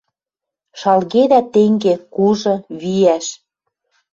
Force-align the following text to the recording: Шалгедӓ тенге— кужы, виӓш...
Шалгедӓ 0.79 1.41
тенге— 1.53 1.93
кужы, 2.15 2.55
виӓш... 2.81 3.25